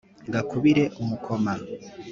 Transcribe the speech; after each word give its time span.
gakubire 0.33 0.83
umukoma 1.01 1.53